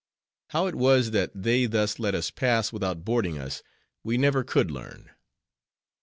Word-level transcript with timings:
How 0.47 0.65
it 0.65 0.73
was 0.73 1.11
that 1.11 1.29
they 1.35 1.67
thus 1.67 1.99
let 1.99 2.15
us 2.15 2.31
pass 2.31 2.73
without 2.73 3.05
boarding 3.05 3.37
us, 3.37 3.61
we 4.03 4.17
never 4.17 4.43
could 4.43 4.71
learn. 4.71 5.11